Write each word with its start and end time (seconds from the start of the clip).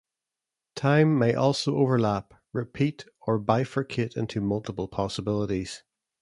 Time 0.73 1.15
may 1.15 1.35
also 1.35 1.75
overlap, 1.77 2.33
repeat, 2.53 3.05
or 3.27 3.39
bifurcate 3.39 4.17
into 4.17 4.41
multiple 4.41 4.87
possibilities. 4.87 5.83